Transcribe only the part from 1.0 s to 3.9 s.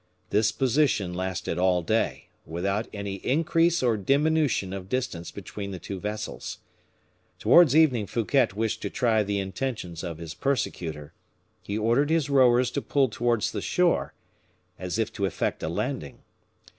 lasted all day, without any increase